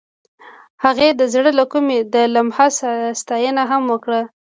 هغې 0.83 1.09
د 1.19 1.21
زړه 1.33 1.51
له 1.59 1.65
کومې 1.73 1.99
د 2.13 2.15
لمحه 2.33 2.67
ستاینه 3.21 3.63
هم 3.71 3.83
وکړه. 3.91 4.21